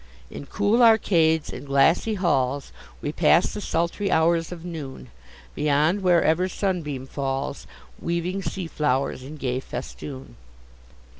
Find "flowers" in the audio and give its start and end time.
8.65-9.21